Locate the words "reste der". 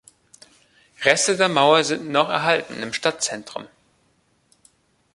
1.03-1.47